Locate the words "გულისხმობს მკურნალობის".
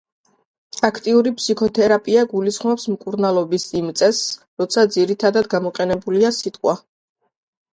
2.31-3.67